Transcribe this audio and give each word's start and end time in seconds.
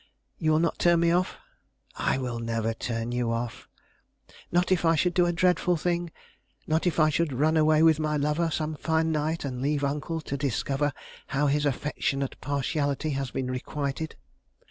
You 0.39 0.53
will 0.53 0.59
not 0.59 0.79
turn 0.79 0.99
me 1.01 1.11
off?" 1.11 1.37
"I 1.95 2.17
will 2.17 2.39
never 2.39 2.73
turn 2.73 3.11
you 3.11 3.31
off." 3.31 3.69
"Not 4.51 4.71
if 4.71 4.83
I 4.83 4.95
should 4.95 5.13
do 5.13 5.27
a 5.27 5.31
dreadful 5.31 5.77
thing? 5.77 6.11
Not 6.65 6.87
if 6.87 6.99
I 6.99 7.09
should 7.11 7.31
run 7.31 7.55
away 7.55 7.83
with 7.83 7.99
my 7.99 8.17
lover 8.17 8.49
some 8.49 8.73
fine 8.73 9.11
night, 9.11 9.45
and 9.45 9.61
leave 9.61 9.83
uncle 9.83 10.19
to 10.21 10.37
discover 10.37 10.91
how 11.27 11.45
his 11.45 11.67
affectionate 11.67 12.41
partiality 12.41 13.11
had 13.11 13.31
been 13.31 13.51
requited?" 13.51 14.15